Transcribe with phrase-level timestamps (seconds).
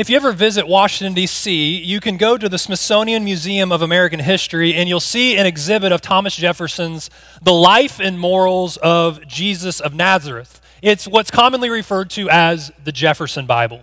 [0.00, 4.18] If you ever visit Washington, D.C., you can go to the Smithsonian Museum of American
[4.18, 7.10] History and you'll see an exhibit of Thomas Jefferson's
[7.42, 10.62] The Life and Morals of Jesus of Nazareth.
[10.80, 13.82] It's what's commonly referred to as the Jefferson Bible.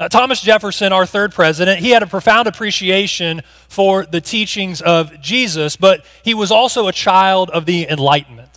[0.00, 5.20] Uh, Thomas Jefferson, our third president, he had a profound appreciation for the teachings of
[5.20, 8.55] Jesus, but he was also a child of the Enlightenment.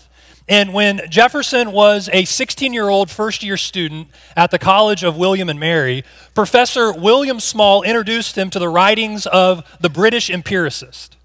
[0.50, 5.15] And when Jefferson was a 16 year old first year student at the College of
[5.15, 11.15] William and Mary, Professor William Small introduced him to the writings of the British empiricist.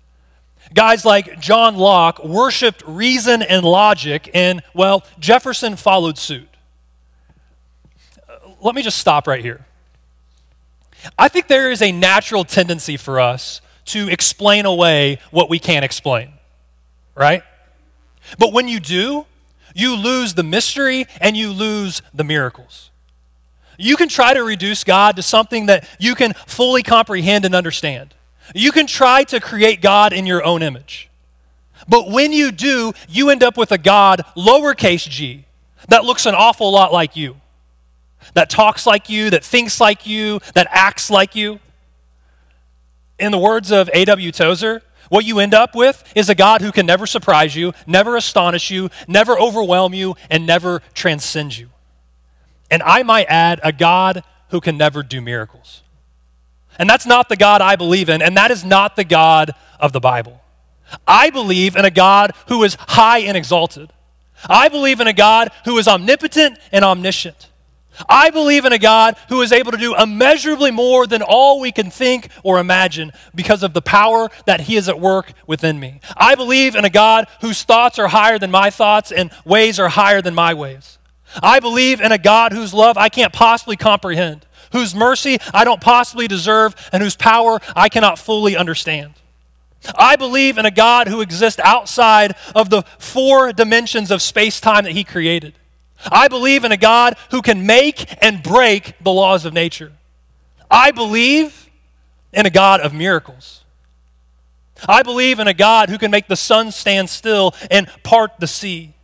[0.75, 6.49] Guys like John Locke worshiped reason and logic, and, well, Jefferson followed suit.
[8.29, 9.65] Uh, let me just stop right here.
[11.19, 15.85] I think there is a natural tendency for us to explain away what we can't
[15.85, 16.33] explain,
[17.15, 17.43] right?
[18.39, 19.27] But when you do,
[19.75, 22.91] you lose the mystery and you lose the miracles.
[23.77, 28.15] You can try to reduce God to something that you can fully comprehend and understand.
[28.55, 31.09] You can try to create God in your own image.
[31.89, 35.45] But when you do, you end up with a God, lowercase g,
[35.89, 37.37] that looks an awful lot like you,
[38.35, 41.59] that talks like you, that thinks like you, that acts like you.
[43.19, 44.33] In the words of A.W.
[44.33, 48.17] Tozer, what you end up with is a God who can never surprise you, never
[48.17, 51.69] astonish you, never overwhelm you, and never transcend you.
[52.71, 55.83] And I might add, a God who can never do miracles.
[56.79, 59.93] And that's not the God I believe in, and that is not the God of
[59.93, 60.41] the Bible.
[61.07, 63.93] I believe in a God who is high and exalted.
[64.49, 67.49] I believe in a God who is omnipotent and omniscient.
[68.09, 71.73] I believe in a God who is able to do immeasurably more than all we
[71.73, 76.01] can think or imagine because of the power that He is at work within me.
[76.17, 79.89] I believe in a God whose thoughts are higher than my thoughts and ways are
[79.89, 80.99] higher than my ways.
[81.43, 85.81] I believe in a God whose love I can't possibly comprehend, whose mercy I don't
[85.81, 89.15] possibly deserve, and whose power I cannot fully understand.
[89.97, 94.85] I believe in a God who exists outside of the four dimensions of space time
[94.85, 95.55] that He created.
[96.11, 99.93] I believe in a God who can make and break the laws of nature.
[100.71, 101.71] I believe
[102.33, 103.65] in a God of miracles.
[104.89, 108.47] I believe in a God who can make the sun stand still and part the
[108.47, 108.95] sea.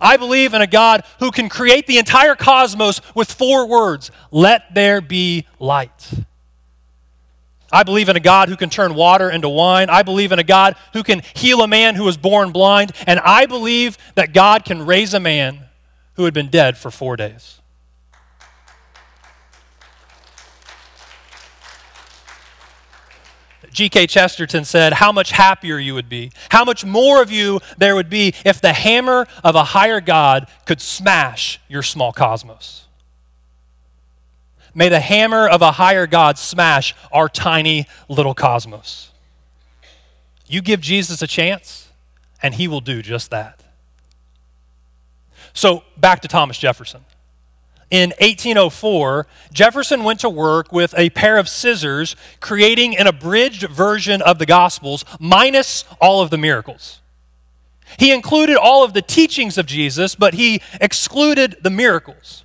[0.00, 4.74] I believe in a God who can create the entire cosmos with four words let
[4.74, 6.12] there be light.
[7.72, 9.90] I believe in a God who can turn water into wine.
[9.90, 12.92] I believe in a God who can heal a man who was born blind.
[13.06, 15.63] And I believe that God can raise a man
[16.14, 17.60] who had been dead for four days.
[23.74, 24.06] G.K.
[24.06, 28.08] Chesterton said, How much happier you would be, how much more of you there would
[28.08, 32.86] be if the hammer of a higher God could smash your small cosmos.
[34.74, 39.10] May the hammer of a higher God smash our tiny little cosmos.
[40.46, 41.88] You give Jesus a chance,
[42.42, 43.63] and he will do just that.
[45.54, 47.04] So, back to Thomas Jefferson.
[47.90, 54.20] In 1804, Jefferson went to work with a pair of scissors, creating an abridged version
[54.20, 57.00] of the Gospels, minus all of the miracles.
[57.96, 62.44] He included all of the teachings of Jesus, but he excluded the miracles.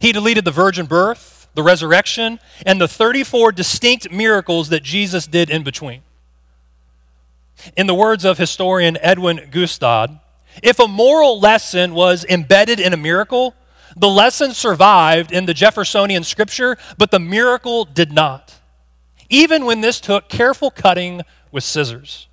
[0.00, 5.48] He deleted the virgin birth, the resurrection, and the 34 distinct miracles that Jesus did
[5.48, 6.02] in between.
[7.76, 10.18] In the words of historian Edwin Gaustad,
[10.62, 13.54] if a moral lesson was embedded in a miracle,
[13.96, 18.54] the lesson survived in the Jeffersonian scripture, but the miracle did not.
[19.28, 21.22] Even when this took careful cutting
[21.52, 22.28] with scissors.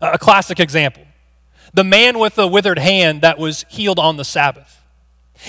[0.00, 1.02] A classic example
[1.72, 4.80] the man with the withered hand that was healed on the Sabbath.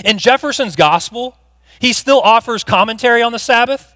[0.04, 1.38] In Jefferson's gospel,
[1.78, 3.94] he still offers commentary on the Sabbath,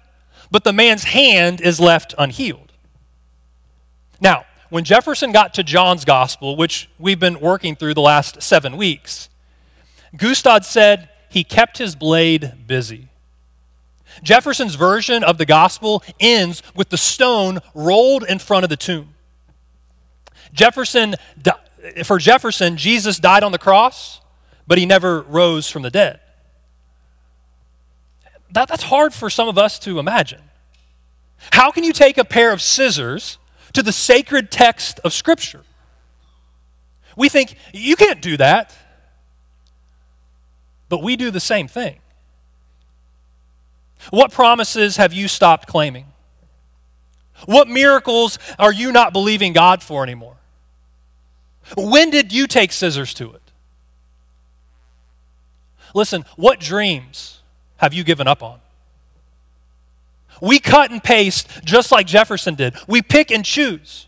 [0.49, 2.71] but the man's hand is left unhealed.
[4.21, 8.77] Now, when Jefferson got to John's gospel, which we've been working through the last seven
[8.77, 9.27] weeks,
[10.15, 13.09] Gaustad said he kept his blade busy.
[14.23, 19.13] Jefferson's version of the gospel ends with the stone rolled in front of the tomb.
[20.53, 21.15] Jefferson,
[22.05, 24.21] for Jefferson, Jesus died on the cross,
[24.67, 26.21] but he never rose from the dead.
[28.51, 30.41] That, that's hard for some of us to imagine.
[31.51, 33.37] How can you take a pair of scissors
[33.73, 35.61] to the sacred text of Scripture.
[37.15, 38.75] We think, you can't do that.
[40.89, 41.99] But we do the same thing.
[44.09, 46.07] What promises have you stopped claiming?
[47.45, 50.35] What miracles are you not believing God for anymore?
[51.77, 53.41] When did you take scissors to it?
[55.93, 57.41] Listen, what dreams
[57.77, 58.59] have you given up on?
[60.41, 62.75] We cut and paste just like Jefferson did.
[62.87, 64.07] We pick and choose.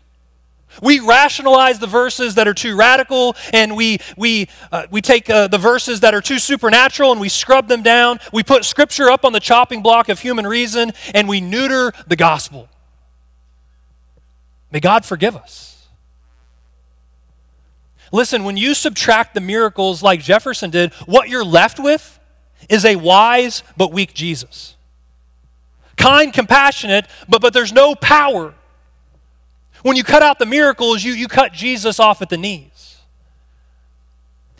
[0.82, 5.46] We rationalize the verses that are too radical, and we, we, uh, we take uh,
[5.46, 8.18] the verses that are too supernatural and we scrub them down.
[8.32, 12.16] We put Scripture up on the chopping block of human reason, and we neuter the
[12.16, 12.68] gospel.
[14.72, 15.86] May God forgive us.
[18.10, 22.18] Listen, when you subtract the miracles like Jefferson did, what you're left with
[22.68, 24.73] is a wise but weak Jesus.
[25.96, 28.54] Kind, compassionate, but, but there's no power.
[29.82, 32.98] When you cut out the miracles, you, you cut Jesus off at the knees.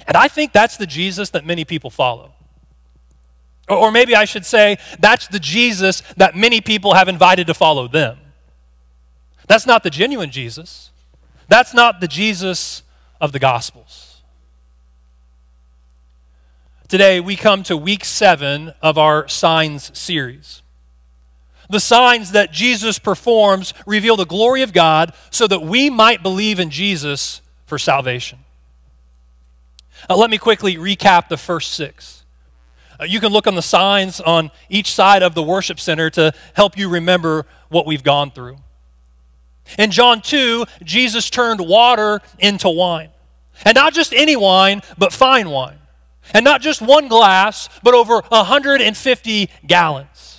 [0.06, 2.32] And I think that's the Jesus that many people follow.
[3.68, 7.54] Or, or maybe I should say, that's the Jesus that many people have invited to
[7.54, 8.18] follow them.
[9.46, 10.90] That's not the genuine Jesus.
[11.48, 12.82] That's not the Jesus
[13.20, 14.22] of the Gospels.
[16.88, 20.60] Today, we come to week seven of our Signs series.
[21.70, 26.60] The signs that Jesus performs reveal the glory of God so that we might believe
[26.60, 28.38] in Jesus for salvation.
[30.08, 32.24] Uh, let me quickly recap the first six.
[33.00, 36.32] Uh, you can look on the signs on each side of the worship center to
[36.54, 38.56] help you remember what we've gone through.
[39.78, 43.08] In John 2, Jesus turned water into wine.
[43.64, 45.78] And not just any wine, but fine wine.
[46.32, 50.33] And not just one glass, but over 150 gallons.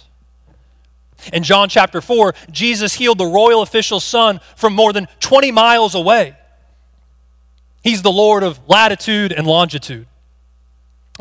[1.34, 5.96] In John chapter 4, Jesus healed the royal official's son from more than 20 miles
[5.96, 6.36] away.
[7.84, 10.08] He's the Lord of latitude and longitude.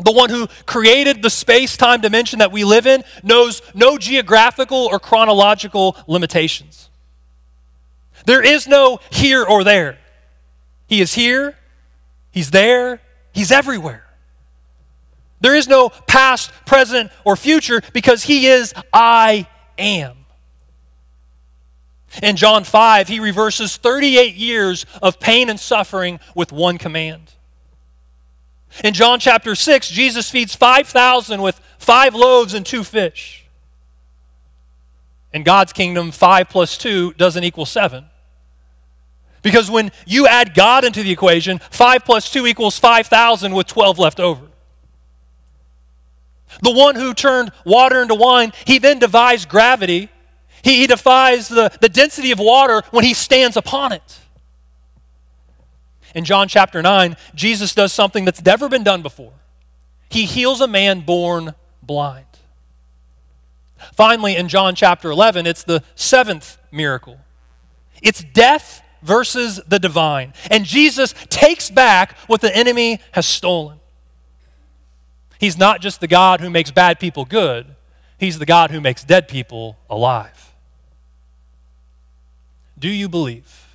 [0.03, 4.89] The one who created the space time dimension that we live in knows no geographical
[4.91, 6.89] or chronological limitations.
[8.25, 9.97] There is no here or there.
[10.87, 11.55] He is here,
[12.31, 12.99] He's there,
[13.31, 14.03] He's everywhere.
[15.39, 20.17] There is no past, present, or future because He is I am.
[22.23, 27.33] In John 5, he reverses 38 years of pain and suffering with one command.
[28.83, 33.45] In John chapter 6, Jesus feeds 5,000 with five loaves and two fish.
[35.33, 38.05] In God's kingdom, 5 plus 2 doesn't equal 7.
[39.41, 43.99] Because when you add God into the equation, 5 plus 2 equals 5,000 with 12
[43.99, 44.45] left over.
[46.61, 50.09] The one who turned water into wine, he then defies gravity.
[50.63, 54.19] He, he defies the, the density of water when he stands upon it.
[56.13, 59.33] In John chapter 9, Jesus does something that's never been done before.
[60.09, 61.53] He heals a man born
[61.83, 62.25] blind.
[63.93, 67.19] Finally, in John chapter 11, it's the seventh miracle.
[68.01, 70.33] It's death versus the divine.
[70.49, 73.79] And Jesus takes back what the enemy has stolen.
[75.39, 77.75] He's not just the God who makes bad people good,
[78.17, 80.53] He's the God who makes dead people alive.
[82.77, 83.65] Do you believe?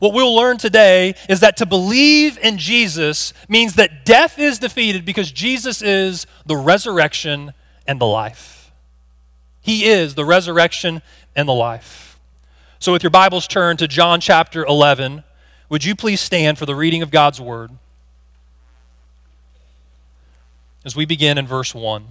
[0.00, 5.04] What we'll learn today is that to believe in Jesus means that death is defeated
[5.04, 7.52] because Jesus is the resurrection
[7.86, 8.72] and the life.
[9.60, 11.02] He is the resurrection
[11.36, 12.18] and the life.
[12.78, 15.22] So, with your Bibles turned to John chapter 11,
[15.68, 17.70] would you please stand for the reading of God's word?
[20.84, 22.06] As we begin in verse 1.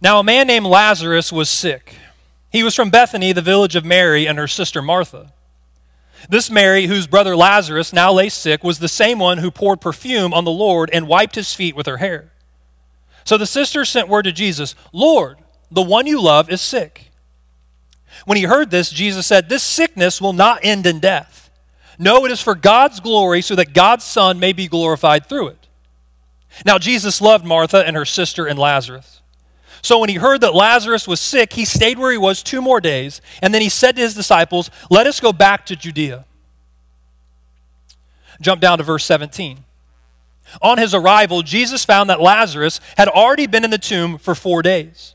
[0.00, 1.94] Now, a man named Lazarus was sick.
[2.50, 5.32] He was from Bethany, the village of Mary and her sister Martha.
[6.28, 10.32] This Mary, whose brother Lazarus now lay sick, was the same one who poured perfume
[10.32, 12.32] on the Lord and wiped his feet with her hair.
[13.24, 15.38] So the sisters sent word to Jesus Lord,
[15.70, 17.10] the one you love is sick.
[18.24, 21.37] When he heard this, Jesus said, This sickness will not end in death
[21.98, 25.66] no, it is for God's glory so that God's Son may be glorified through it.
[26.64, 29.20] Now, Jesus loved Martha and her sister and Lazarus.
[29.82, 32.80] So when he heard that Lazarus was sick, he stayed where he was two more
[32.80, 36.24] days, and then he said to his disciples, Let us go back to Judea.
[38.40, 39.64] Jump down to verse 17.
[40.62, 44.62] On his arrival, Jesus found that Lazarus had already been in the tomb for four
[44.62, 45.14] days.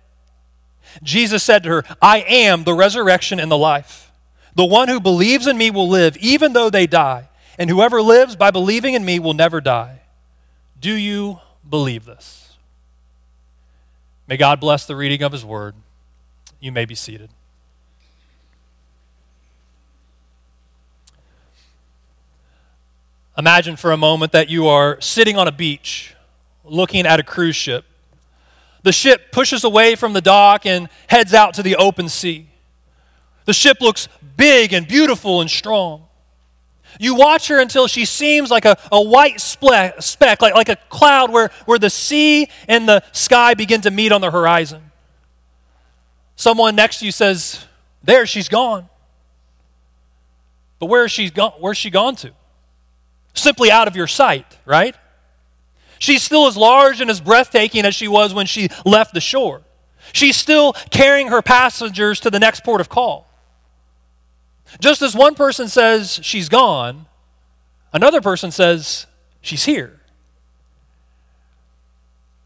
[1.03, 4.11] Jesus said to her, I am the resurrection and the life.
[4.55, 8.35] The one who believes in me will live even though they die, and whoever lives
[8.35, 10.01] by believing in me will never die.
[10.79, 11.39] Do you
[11.71, 12.53] believe this.
[14.27, 15.75] May God bless the reading of his word.
[16.59, 17.29] You may be seated.
[23.37, 26.15] Imagine for a moment that you are sitting on a beach
[26.63, 27.85] looking at a cruise ship.
[28.83, 32.49] The ship pushes away from the dock and heads out to the open sea.
[33.45, 34.07] The ship looks
[34.37, 36.05] big and beautiful and strong.
[36.99, 41.31] You watch her until she seems like a, a white speck, like, like a cloud
[41.31, 44.91] where, where the sea and the sky begin to meet on the horizon.
[46.35, 47.65] Someone next to you says,
[48.03, 48.89] There, she's gone.
[50.79, 52.33] But where is she gone, where's she gone to?
[53.33, 54.95] simply out of your sight, right?
[56.01, 59.61] She's still as large and as breathtaking as she was when she left the shore.
[60.13, 63.29] She's still carrying her passengers to the next port of call.
[64.79, 67.05] Just as one person says she's gone,
[67.93, 69.05] another person says
[69.41, 70.01] she's here.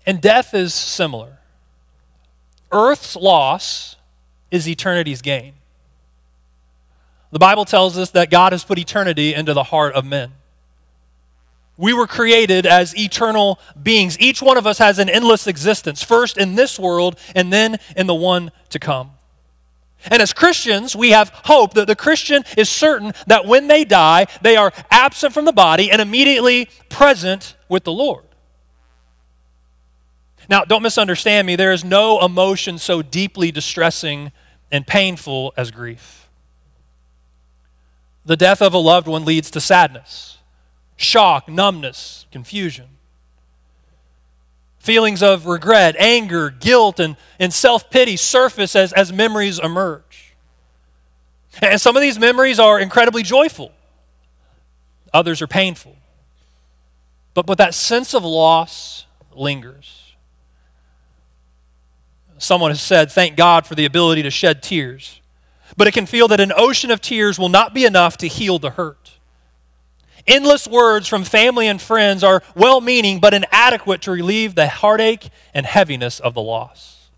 [0.05, 1.37] And death is similar.
[2.73, 3.95] Earth's loss
[4.51, 5.53] is eternity's gain.
[7.31, 10.33] The Bible tells us that God has put eternity into the heart of men.
[11.77, 14.17] We were created as eternal beings.
[14.19, 18.07] Each one of us has an endless existence, first in this world and then in
[18.07, 19.11] the one to come.
[20.09, 24.27] And as Christians, we have hope that the Christian is certain that when they die,
[24.41, 28.23] they are absent from the body and immediately present with the Lord.
[30.47, 31.55] Now, don't misunderstand me.
[31.55, 34.31] There is no emotion so deeply distressing
[34.71, 36.29] and painful as grief.
[38.25, 40.37] The death of a loved one leads to sadness
[40.95, 42.87] shock, numbness, confusion.
[44.79, 50.35] Feelings of regret, anger, guilt, and, and self pity surface as, as memories emerge.
[51.61, 53.71] And some of these memories are incredibly joyful,
[55.13, 55.95] others are painful.
[57.33, 60.15] But, but that sense of loss lingers.
[62.37, 65.21] Someone has said, Thank God for the ability to shed tears.
[65.77, 68.59] But it can feel that an ocean of tears will not be enough to heal
[68.59, 69.14] the hurt.
[70.27, 75.29] Endless words from family and friends are well meaning but inadequate to relieve the heartache
[75.53, 77.09] and heaviness of the loss.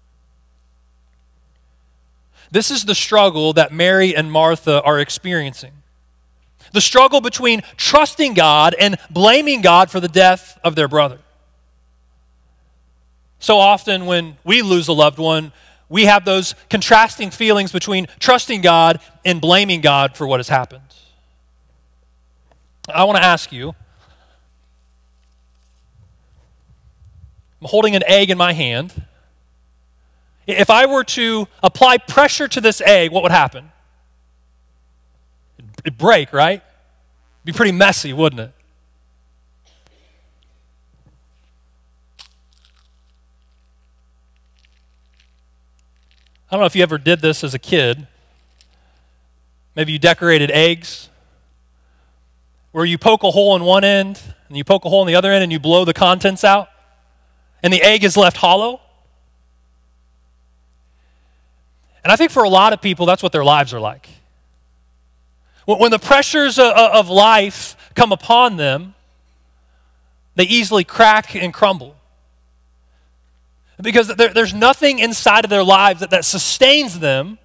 [2.51, 5.71] This is the struggle that Mary and Martha are experiencing.
[6.73, 11.19] The struggle between trusting God and blaming God for the death of their brother.
[13.39, 15.51] So often, when we lose a loved one,
[15.89, 20.81] we have those contrasting feelings between trusting God and blaming God for what has happened.
[22.87, 23.75] I want to ask you
[27.61, 28.93] I'm holding an egg in my hand.
[30.45, 33.71] If I were to apply pressure to this egg, what would happen?
[35.83, 36.61] It'd break, right?
[36.61, 38.51] It'd be pretty messy, wouldn't it?
[46.49, 48.07] I don't know if you ever did this as a kid.
[49.75, 51.09] Maybe you decorated eggs
[52.77, 55.15] where you poke a hole in one end and you poke a hole in the
[55.15, 56.69] other end and you blow the contents out
[57.63, 58.79] and the egg is left hollow?
[62.03, 64.07] And I think for a lot of people, that's what their lives are like.
[65.65, 68.93] When the pressures of life come upon them,
[70.35, 71.95] they easily crack and crumble.
[73.81, 77.39] Because there's nothing inside of their lives that, sustains them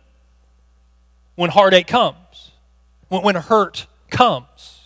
[1.36, 2.50] when heartache comes,
[3.08, 4.80] when hurt comes.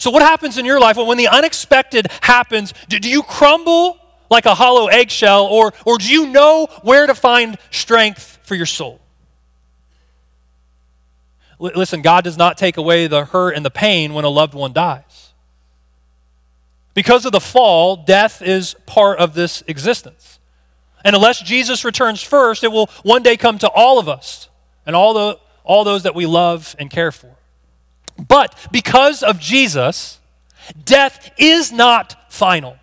[0.00, 2.72] So, what happens in your life when the unexpected happens?
[2.88, 3.98] Do, do you crumble
[4.30, 8.64] like a hollow eggshell, or, or do you know where to find strength for your
[8.64, 8.98] soul?
[11.60, 14.54] L- listen, God does not take away the hurt and the pain when a loved
[14.54, 15.34] one dies.
[16.94, 20.38] Because of the fall, death is part of this existence.
[21.04, 24.48] And unless Jesus returns first, it will one day come to all of us
[24.86, 27.36] and all, the, all those that we love and care for.
[28.28, 30.18] But because of Jesus,
[30.84, 32.76] death is not final.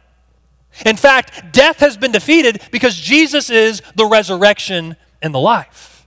[0.85, 6.05] In fact, death has been defeated because Jesus is the resurrection and the life.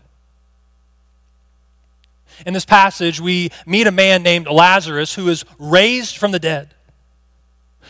[2.46, 6.74] In this passage, we meet a man named Lazarus who is raised from the dead.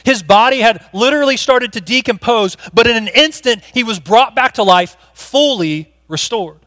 [0.04, 4.54] His body had literally started to decompose, but in an instant, he was brought back
[4.54, 6.58] to life, fully restored.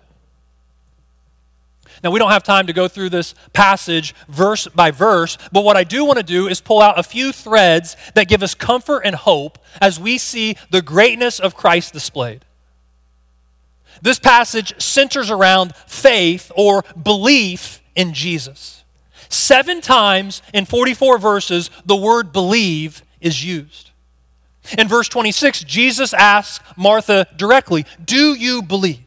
[2.03, 5.77] Now, we don't have time to go through this passage verse by verse, but what
[5.77, 9.01] I do want to do is pull out a few threads that give us comfort
[9.05, 12.43] and hope as we see the greatness of Christ displayed.
[14.01, 18.83] This passage centers around faith or belief in Jesus.
[19.29, 23.91] Seven times in 44 verses, the word believe is used.
[24.77, 28.99] In verse 26, Jesus asks Martha directly, Do you believe?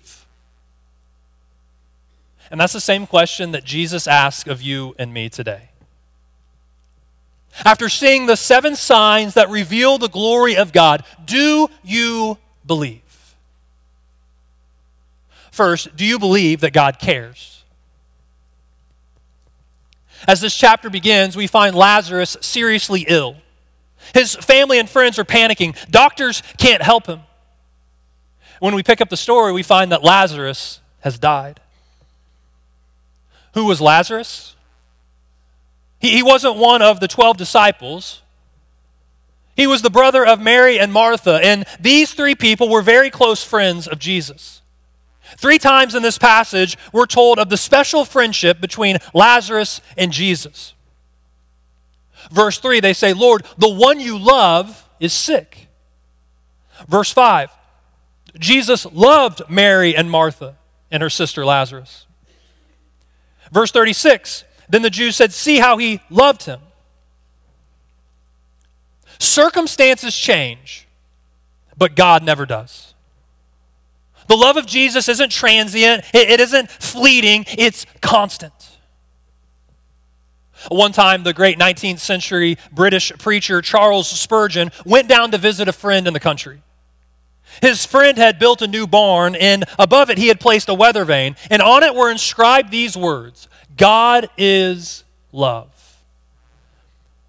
[2.51, 5.71] And that's the same question that Jesus asks of you and me today.
[7.65, 13.03] After seeing the seven signs that reveal the glory of God, do you believe?
[15.51, 17.65] First, do you believe that God cares?
[20.29, 23.37] As this chapter begins, we find Lazarus seriously ill.
[24.13, 25.75] His family and friends are panicking.
[25.91, 27.21] Doctors can't help him.
[28.61, 31.61] When we pick up the story, we find that Lazarus has died.
[33.57, 34.55] Who was Lazarus?
[35.99, 38.21] He, he wasn't one of the 12 disciples.
[39.57, 43.43] He was the brother of Mary and Martha, and these three people were very close
[43.43, 44.61] friends of Jesus.
[45.39, 50.75] Three times in this passage, we're told of the special friendship between Lazarus and Jesus.
[52.31, 55.69] Verse 3, they say, Lord, the one you love is sick.
[56.89, 57.51] Verse 5,
[58.39, 60.57] Jesus loved Mary and Martha
[60.91, 62.06] and her sister Lazarus.
[63.53, 66.61] Verse 36, then the Jews said, See how he loved him.
[69.19, 70.87] Circumstances change,
[71.77, 72.95] but God never does.
[74.29, 78.53] The love of Jesus isn't transient, it, isn't fleeting, it's constant.
[80.69, 85.73] One time, the great 19th century British preacher Charles Spurgeon went down to visit a
[85.73, 86.61] friend in the country.
[87.63, 91.05] His friend had built a new barn, and above it he had placed a weather
[91.05, 95.71] vane, and on it were inscribed these words God is love.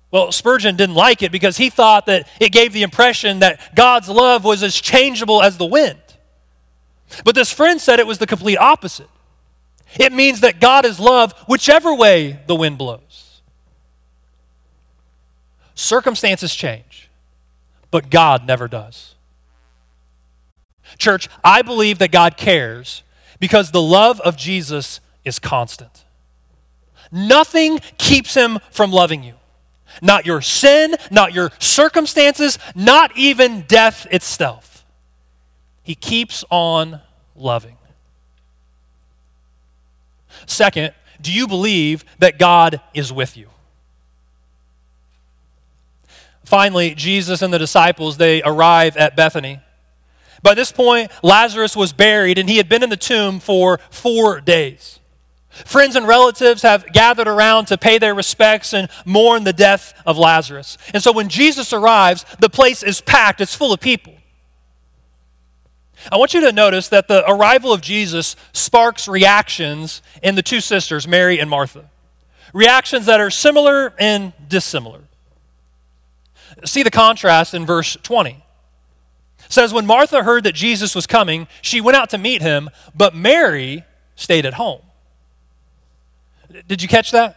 [0.09, 4.07] Well, Spurgeon didn't like it because he thought that it gave the impression that God's
[4.09, 6.00] love was as changeable as the wind.
[7.24, 9.09] But this friend said it was the complete opposite.
[10.00, 13.41] It means that God is love whichever way the wind blows.
[15.75, 17.09] Circumstances change,
[17.91, 19.15] but God never does.
[20.98, 23.04] Church, I believe that God cares
[23.39, 26.06] because the love of Jesus is constant.
[27.12, 29.36] Nothing keeps him from loving you.
[30.02, 34.86] Not your sin, not your circumstances, not even death itself.
[35.84, 37.02] He keeps on
[37.36, 37.78] loving.
[40.45, 43.47] Second, do you believe that God is with you?
[46.43, 49.60] Finally, Jesus and the disciples, they arrive at Bethany.
[50.41, 54.41] By this point, Lazarus was buried and he had been in the tomb for four
[54.41, 55.00] days.
[55.65, 60.17] Friends and relatives have gathered around to pay their respects and mourn the death of
[60.17, 60.78] Lazarus.
[60.93, 64.13] And so when Jesus arrives, the place is packed, it's full of people.
[66.12, 70.62] I want you to notice that the arrival of Jesus sparks reactions in the two
[70.62, 71.89] sisters, Mary and Martha.
[72.54, 75.02] Reactions that are similar and dissimilar.
[76.65, 78.43] See the contrast in verse 20.
[79.49, 83.15] Says, When Martha heard that Jesus was coming, she went out to meet him, but
[83.15, 83.83] Mary
[84.15, 84.81] stayed at home.
[86.67, 87.36] Did you catch that?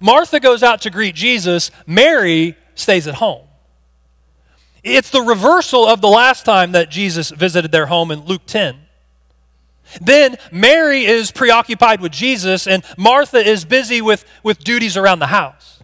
[0.00, 3.46] Martha goes out to greet Jesus, Mary stays at home.
[4.84, 8.76] It's the reversal of the last time that Jesus visited their home in Luke 10.
[10.00, 15.28] Then Mary is preoccupied with Jesus, and Martha is busy with, with duties around the
[15.28, 15.80] house.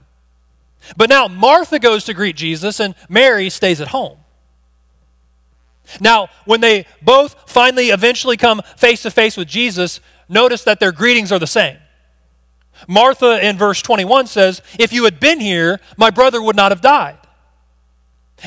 [0.97, 4.19] But now Martha goes to greet Jesus, and Mary stays at home.
[6.01, 10.93] Now, when they both finally eventually come face to face with Jesus, notice that their
[10.93, 11.77] greetings are the same.
[12.89, 16.81] Martha in verse 21 says, If you had been here, my brother would not have
[16.81, 17.19] died.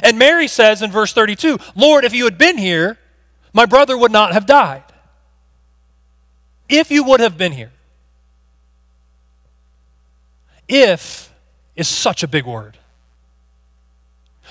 [0.04, 2.98] And Mary says in verse 32, Lord, if you had been here,
[3.54, 4.84] my brother would not have died.
[6.70, 7.72] If you would have been here.
[10.68, 11.32] If
[11.76, 12.77] is such a big word.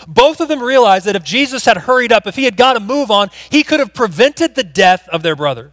[0.07, 2.81] Both of them realized that if Jesus had hurried up, if he had got to
[2.81, 5.73] move on, he could have prevented the death of their brother.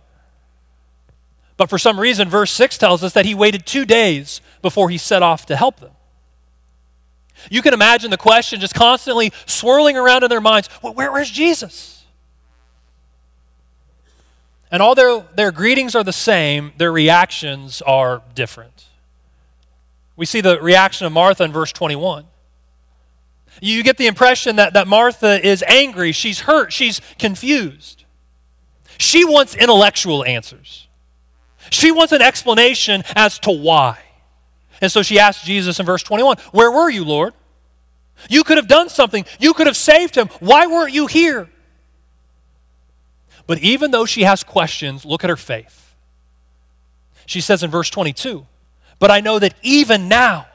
[1.57, 4.97] But for some reason, verse 6 tells us that he waited two days before he
[4.97, 5.91] set off to help them.
[7.49, 11.29] You can imagine the question just constantly swirling around in their minds well, where, where's
[11.29, 12.05] Jesus?
[14.71, 18.85] And all their, their greetings are the same, their reactions are different.
[20.15, 22.25] We see the reaction of Martha in verse 21.
[23.61, 28.03] You get the impression that, that Martha is angry, she's hurt, she's confused.
[28.97, 30.87] She wants intellectual answers.
[31.69, 33.99] She wants an explanation as to why.
[34.81, 37.33] And so she asks Jesus in verse 21, Where were you, Lord?
[38.29, 39.25] You could have done something.
[39.39, 40.27] You could have saved him.
[40.39, 41.49] Why weren't you here?
[43.47, 45.95] But even though she has questions, look at her faith.
[47.25, 48.45] She says in verse 22,
[48.99, 50.47] But I know that even now,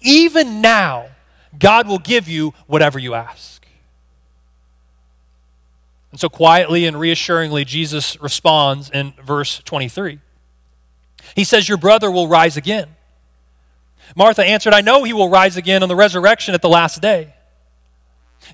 [0.00, 1.08] even now,
[1.56, 3.66] God will give you whatever you ask.
[6.10, 10.20] And so, quietly and reassuringly, Jesus responds in verse 23.
[11.36, 12.88] He says, Your brother will rise again.
[14.16, 17.34] Martha answered, I know he will rise again on the resurrection at the last day.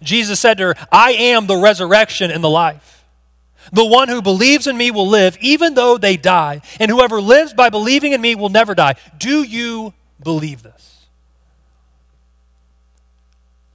[0.02, 3.04] Jesus said to her, I am the resurrection and the life.
[3.72, 7.54] The one who believes in me will live even though they die, and whoever lives
[7.54, 8.96] by believing in me will never die.
[9.16, 10.93] Do you believe this?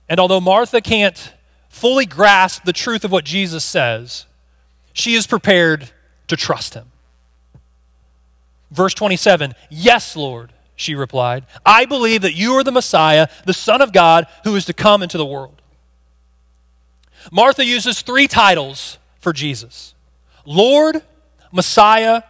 [0.10, 1.34] And although Martha can't
[1.70, 4.26] fully grasp the truth of what Jesus says,
[4.92, 5.92] she is prepared
[6.28, 6.88] to trust him.
[8.72, 11.46] Verse 27 Yes, Lord, she replied.
[11.66, 15.04] I believe that you are the Messiah, the Son of God, who is to come
[15.04, 15.62] into the world.
[17.32, 19.94] Martha uses three titles for Jesus
[20.46, 21.02] Lord,
[21.52, 22.24] Messiah,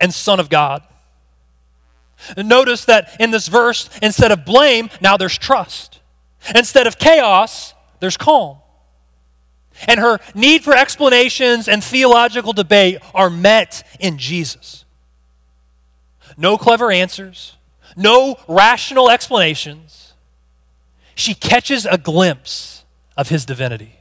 [0.00, 0.82] and Son of God.
[2.36, 5.99] Notice that in this verse, instead of blame, now there's trust.
[6.54, 8.58] Instead of chaos, there's calm.
[9.86, 14.84] And her need for explanations and theological debate are met in Jesus.
[16.36, 17.56] No clever answers,
[17.96, 20.14] no rational explanations.
[21.14, 22.84] She catches a glimpse
[23.16, 23.96] of his divinity.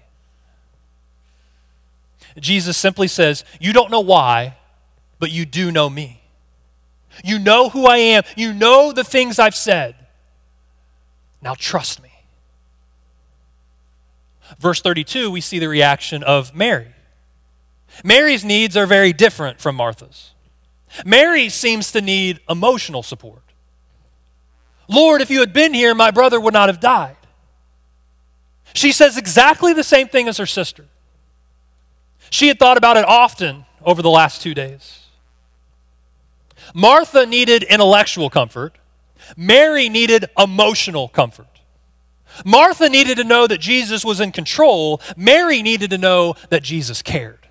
[2.39, 4.57] Jesus simply says, You don't know why,
[5.19, 6.21] but you do know me.
[7.23, 8.23] You know who I am.
[8.37, 9.95] You know the things I've said.
[11.41, 12.08] Now trust me.
[14.57, 16.87] Verse 32, we see the reaction of Mary.
[18.03, 20.31] Mary's needs are very different from Martha's.
[21.05, 23.43] Mary seems to need emotional support.
[24.87, 27.15] Lord, if you had been here, my brother would not have died.
[28.73, 30.85] She says exactly the same thing as her sister.
[32.29, 35.05] She had thought about it often over the last two days.
[36.73, 38.77] Martha needed intellectual comfort,
[39.35, 41.48] Mary needed emotional comfort.
[42.45, 47.01] Martha needed to know that Jesus was in control, Mary needed to know that Jesus
[47.01, 47.47] cared.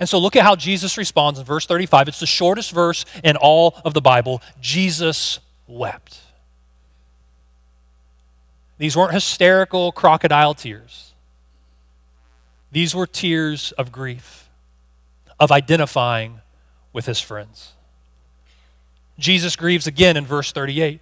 [0.00, 2.08] And so look at how Jesus responds in verse 35.
[2.08, 4.42] It's the shortest verse in all of the Bible.
[4.60, 6.18] Jesus wept.
[8.78, 11.12] These weren't hysterical crocodile tears.
[12.72, 14.48] These were tears of grief,
[15.38, 16.40] of identifying
[16.92, 17.72] with his friends.
[19.16, 21.00] Jesus grieves again in verse 38.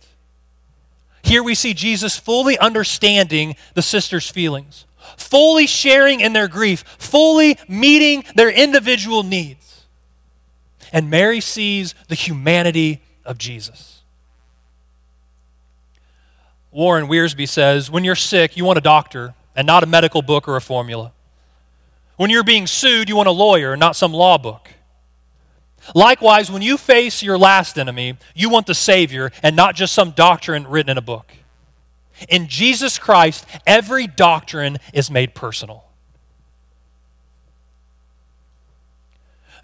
[1.32, 4.84] Here we see Jesus fully understanding the sister's feelings,
[5.16, 9.86] fully sharing in their grief, fully meeting their individual needs.
[10.92, 14.02] And Mary sees the humanity of Jesus.
[16.70, 20.46] Warren Wiersbe says when you're sick, you want a doctor and not a medical book
[20.46, 21.12] or a formula.
[22.16, 24.68] When you're being sued, you want a lawyer, and not some law book.
[25.94, 30.12] Likewise, when you face your last enemy, you want the Savior and not just some
[30.12, 31.32] doctrine written in a book.
[32.28, 35.84] In Jesus Christ, every doctrine is made personal.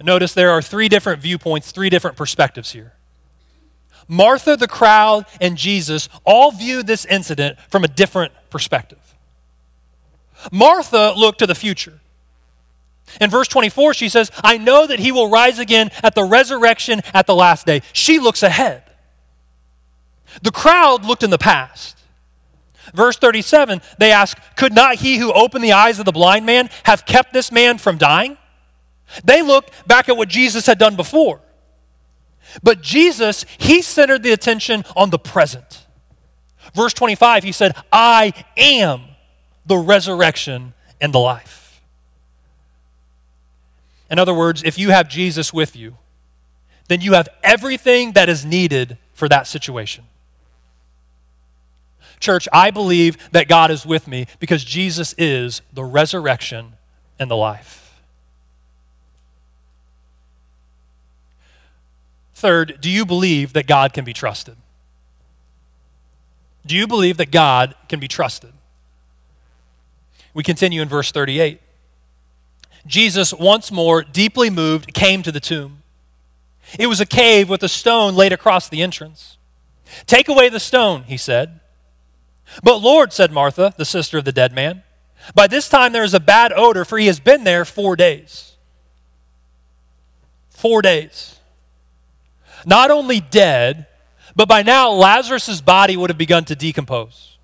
[0.01, 2.93] Notice there are three different viewpoints, three different perspectives here.
[4.07, 8.99] Martha, the crowd, and Jesus all view this incident from a different perspective.
[10.51, 12.01] Martha looked to the future.
[13.21, 17.03] In verse 24, she says, I know that he will rise again at the resurrection
[17.15, 17.83] at the last day.
[17.93, 18.83] She looks ahead.
[20.43, 21.97] The crowd looked in the past.
[22.95, 26.71] Verse 37, they ask, Could not he who opened the eyes of the blind man
[26.85, 28.37] have kept this man from dying?
[29.25, 31.41] They looked back at what Jesus had done before.
[32.63, 35.87] But Jesus, he centered the attention on the present.
[36.75, 39.03] Verse 25, he said, I am
[39.67, 41.58] the resurrection and the life.
[44.11, 45.97] In other words, if you have Jesus with you,
[46.89, 50.05] then you have everything that is needed for that situation.
[52.19, 56.73] Church, I believe that God is with me because Jesus is the resurrection
[57.19, 58.01] and the life.
[62.35, 64.57] Third, do you believe that God can be trusted?
[66.65, 68.53] Do you believe that God can be trusted?
[70.35, 71.61] We continue in verse 38.
[72.89, 75.83] Jesus, once more, deeply moved, came to the tomb.
[76.79, 79.37] It was a cave with a stone laid across the entrance.
[80.07, 81.61] Take away the stone, he said.
[82.63, 84.83] But Lord, said Martha, the sister of the dead man,
[85.35, 88.57] by this time there is a bad odor, for he has been there four days.
[90.49, 91.37] Four days.
[92.67, 93.87] Not only dead,
[94.35, 97.38] but by now Lazarus' body would have begun to decompose.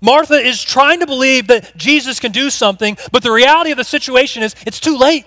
[0.00, 3.84] Martha is trying to believe that Jesus can do something, but the reality of the
[3.84, 5.26] situation is it's too late.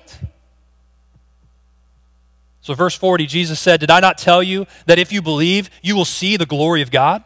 [2.62, 5.95] So, verse 40, Jesus said, Did I not tell you that if you believe, you
[5.95, 7.23] will see the glory of God?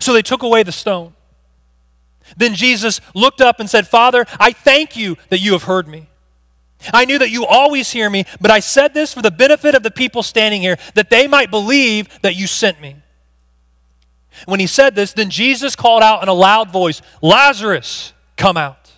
[0.00, 1.14] So they took away the stone.
[2.36, 6.08] Then Jesus looked up and said, Father, I thank you that you have heard me.
[6.92, 9.82] I knew that you always hear me, but I said this for the benefit of
[9.82, 12.96] the people standing here, that they might believe that you sent me.
[14.46, 18.90] When he said this, then Jesus called out in a loud voice, Lazarus, come out.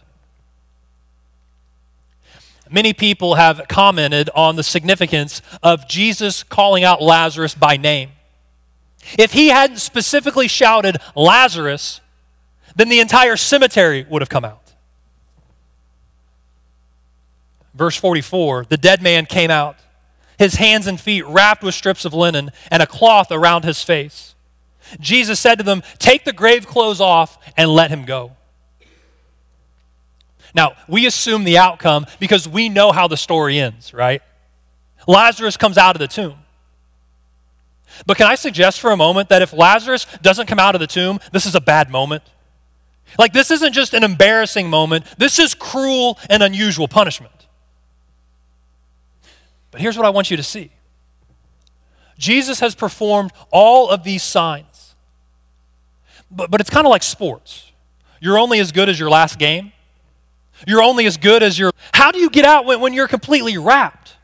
[2.70, 8.12] Many people have commented on the significance of Jesus calling out Lazarus by name.
[9.18, 12.00] If he hadn't specifically shouted, Lazarus,
[12.74, 14.72] then the entire cemetery would have come out.
[17.74, 19.76] Verse 44 the dead man came out,
[20.38, 24.31] his hands and feet wrapped with strips of linen and a cloth around his face.
[25.00, 28.32] Jesus said to them, Take the grave clothes off and let him go.
[30.54, 34.22] Now, we assume the outcome because we know how the story ends, right?
[35.06, 36.36] Lazarus comes out of the tomb.
[38.06, 40.86] But can I suggest for a moment that if Lazarus doesn't come out of the
[40.86, 42.22] tomb, this is a bad moment?
[43.18, 47.32] Like, this isn't just an embarrassing moment, this is cruel and unusual punishment.
[49.70, 50.70] But here's what I want you to see
[52.18, 54.66] Jesus has performed all of these signs.
[56.34, 57.70] But, but it's kind of like sports.
[58.20, 59.72] You're only as good as your last game.
[60.66, 61.72] You're only as good as your.
[61.92, 64.16] How do you get out when, when you're completely wrapped?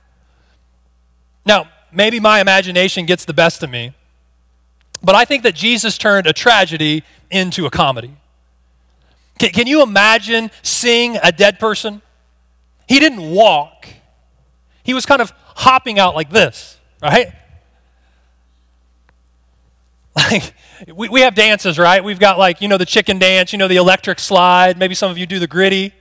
[1.45, 3.95] Now, maybe my imagination gets the best of me,
[5.03, 8.15] but I think that Jesus turned a tragedy into a comedy.
[9.39, 12.03] Can, can you imagine seeing a dead person?
[12.87, 13.89] He didn't walk,
[14.83, 17.33] he was kind of hopping out like this, right?
[20.19, 20.53] Like,
[20.95, 22.03] we, we have dances, right?
[22.03, 24.77] We've got like, you know, the chicken dance, you know, the electric slide.
[24.77, 25.93] Maybe some of you do the Griddy.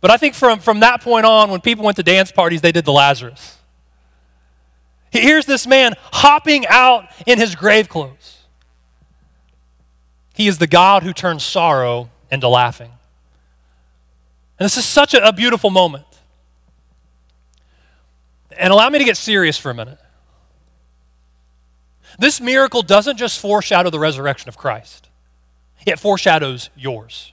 [0.00, 2.72] But I think from, from that point on, when people went to dance parties, they
[2.72, 3.58] did the Lazarus.
[5.10, 8.38] Here's this man hopping out in his grave clothes.
[10.34, 12.92] He is the God who turns sorrow into laughing.
[14.58, 16.06] And this is such a, a beautiful moment.
[18.56, 19.98] And allow me to get serious for a minute.
[22.18, 25.08] This miracle doesn't just foreshadow the resurrection of Christ,
[25.86, 27.32] it foreshadows yours.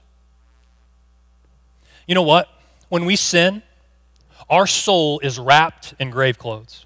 [2.07, 2.47] You know what?
[2.89, 3.63] When we sin,
[4.49, 6.85] our soul is wrapped in grave clothes.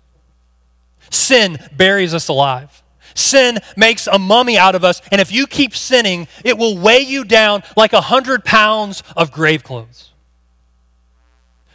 [1.09, 2.83] Sin buries us alive.
[3.15, 7.01] Sin makes a mummy out of us, and if you keep sinning, it will weigh
[7.01, 10.11] you down like a hundred pounds of grave clothes.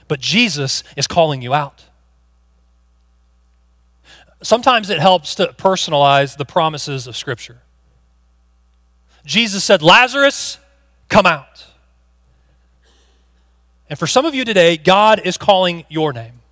[0.09, 1.84] But Jesus is calling you out.
[4.45, 7.63] Sometimes it helps to personalize the promises of Scripture.
[9.25, 10.59] Jesus said, Lazarus,
[11.09, 11.67] come out.
[13.89, 16.43] And for some of you today, God is calling your name.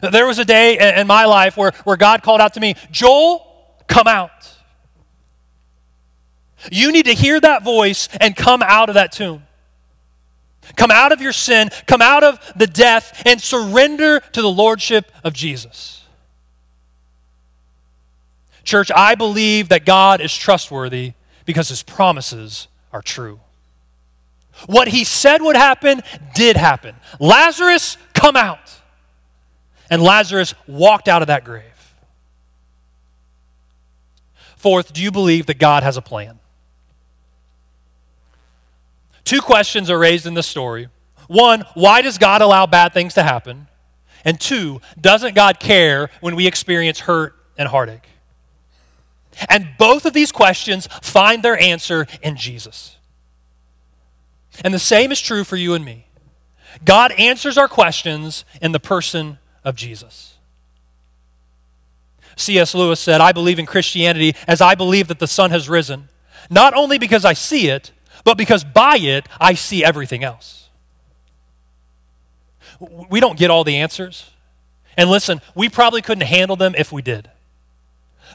[0.00, 3.44] There was a day in my life where, where God called out to me, Joel,
[3.88, 4.30] come out.
[6.70, 9.42] You need to hear that voice and come out of that tomb.
[10.74, 15.12] Come out of your sin, come out of the death, and surrender to the lordship
[15.22, 16.02] of Jesus.
[18.64, 21.12] Church, I believe that God is trustworthy
[21.44, 23.38] because his promises are true.
[24.66, 26.02] What he said would happen
[26.34, 26.96] did happen.
[27.20, 28.72] Lazarus, come out.
[29.88, 31.62] And Lazarus walked out of that grave.
[34.56, 36.40] Fourth, do you believe that God has a plan?
[39.26, 40.88] Two questions are raised in the story.
[41.26, 43.66] One, why does God allow bad things to happen?
[44.24, 48.08] And two, doesn't God care when we experience hurt and heartache?
[49.48, 52.96] And both of these questions find their answer in Jesus.
[54.64, 56.06] And the same is true for you and me.
[56.84, 60.34] God answers our questions in the person of Jesus.
[62.36, 62.76] C.S.
[62.76, 66.08] Lewis said, I believe in Christianity as I believe that the sun has risen,
[66.48, 67.90] not only because I see it,
[68.26, 70.68] but because by it I see everything else.
[73.08, 74.28] We don't get all the answers.
[74.96, 77.30] And listen, we probably couldn't handle them if we did.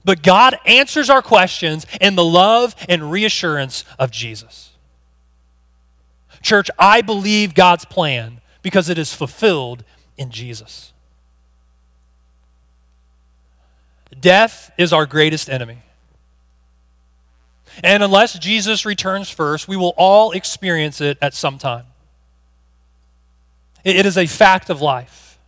[0.05, 4.69] But God answers our questions in the love and reassurance of Jesus.
[6.41, 9.83] Church, I believe God's plan because it is fulfilled
[10.17, 10.93] in Jesus.
[14.17, 15.79] Death is our greatest enemy.
[17.83, 21.85] And unless Jesus returns first, we will all experience it at some time.
[23.83, 25.39] It is a fact of life.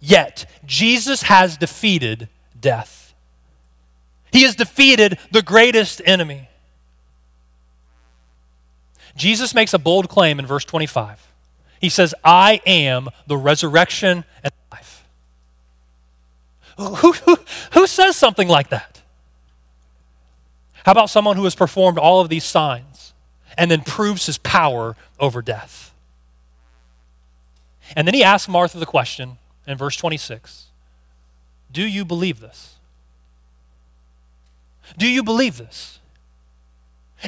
[0.00, 3.14] Yet, Jesus has defeated death.
[4.32, 6.48] He has defeated the greatest enemy.
[9.16, 11.26] Jesus makes a bold claim in verse 25.
[11.80, 15.04] He says, I am the resurrection and life.
[16.76, 17.38] Who, who,
[17.72, 18.99] who says something like that?
[20.84, 23.10] How about someone who has performed all of these signs?
[23.56, 25.92] and then proves his power over death.
[27.96, 30.66] And then he asks Martha the question in verse 26
[31.70, 32.76] Do you believe this?
[34.96, 35.98] Do you believe this?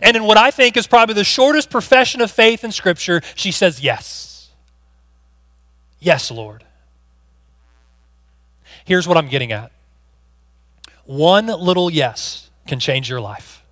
[0.02, 3.52] And in what I think is probably the shortest profession of faith in Scripture, she
[3.52, 4.50] says, Yes.
[6.00, 6.64] Yes, Lord.
[8.84, 9.70] Here's what I'm getting at
[11.04, 13.62] one little yes can change your life,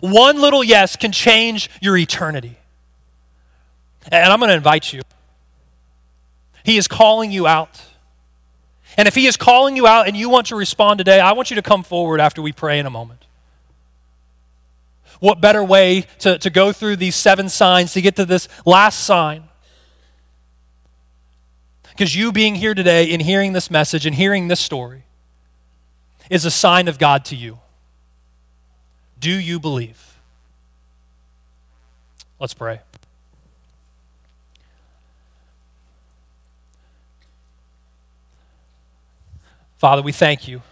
[0.00, 2.56] one little yes can change your eternity.
[4.10, 5.02] And I'm going to invite you.
[6.64, 7.80] He is calling you out.
[8.96, 11.50] And if He is calling you out and you want to respond today, I want
[11.50, 13.26] you to come forward after we pray in a moment.
[15.20, 19.04] What better way to, to go through these seven signs to get to this last
[19.04, 19.44] sign?
[21.90, 25.04] Because you being here today and hearing this message and hearing this story
[26.28, 27.58] is a sign of God to you.
[29.22, 30.18] Do you believe?
[32.40, 32.80] Let's pray.
[39.78, 40.62] Father, we thank you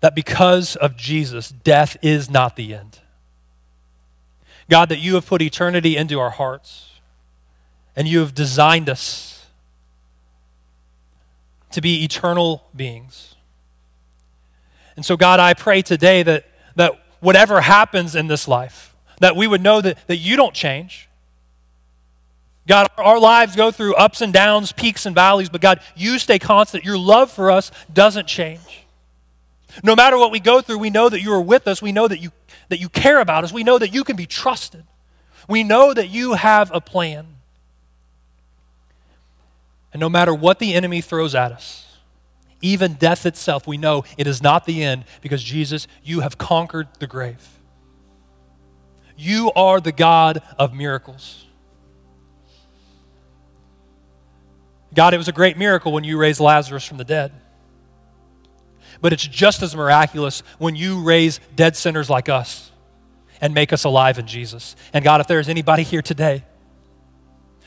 [0.00, 3.00] that because of Jesus, death is not the end.
[4.70, 7.00] God, that you have put eternity into our hearts
[7.94, 9.44] and you have designed us
[11.70, 13.31] to be eternal beings.
[14.96, 19.46] And so, God, I pray today that, that whatever happens in this life, that we
[19.46, 21.08] would know that, that you don't change.
[22.66, 26.38] God, our lives go through ups and downs, peaks and valleys, but God, you stay
[26.38, 26.84] constant.
[26.84, 28.84] Your love for us doesn't change.
[29.82, 31.80] No matter what we go through, we know that you are with us.
[31.80, 32.30] We know that you,
[32.68, 33.52] that you care about us.
[33.52, 34.84] We know that you can be trusted.
[35.48, 37.26] We know that you have a plan.
[39.92, 41.91] And no matter what the enemy throws at us,
[42.62, 46.88] even death itself, we know it is not the end because Jesus, you have conquered
[47.00, 47.46] the grave.
[49.16, 51.44] You are the God of miracles.
[54.94, 57.32] God, it was a great miracle when you raised Lazarus from the dead.
[59.00, 62.70] But it's just as miraculous when you raise dead sinners like us
[63.40, 64.76] and make us alive in Jesus.
[64.92, 66.44] And God, if there is anybody here today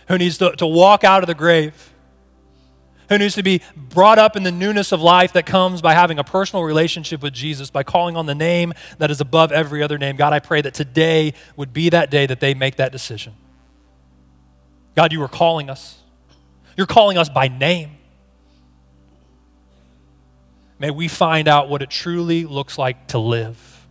[0.08, 1.94] who needs to, to walk out of the grave,
[3.10, 6.20] who needs to be brought up in the newness of life that comes by having
[6.20, 9.98] a personal relationship with Jesus, by calling on the name that is above every other
[9.98, 10.16] name.
[10.16, 13.34] God, I pray that today would be that day that they make that decision.
[14.96, 15.98] God, you are calling us.
[16.78, 17.92] You're calling us by name.
[20.78, 23.88] May we find out what it truly looks like to live,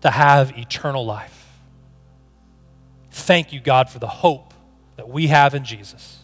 [0.00, 1.52] to have eternal life.
[3.10, 4.52] Thank you, God, for the hope
[4.96, 6.23] that we have in Jesus.